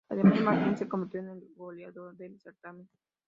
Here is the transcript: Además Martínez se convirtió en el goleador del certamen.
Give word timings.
Además 0.09 0.41
Martínez 0.41 0.79
se 0.79 0.87
convirtió 0.89 1.19
en 1.19 1.29
el 1.29 1.47
goleador 1.55 2.17
del 2.17 2.39
certamen. 2.39 2.89